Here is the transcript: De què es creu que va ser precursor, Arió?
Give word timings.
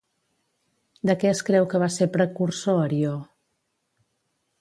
De 1.09 1.15
què 1.23 1.29
es 1.33 1.41
creu 1.49 1.67
que 1.73 1.81
va 1.83 1.89
ser 1.97 2.07
precursor, 2.15 2.81
Arió? 2.87 3.13